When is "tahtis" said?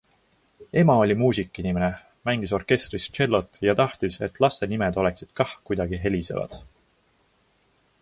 3.83-4.19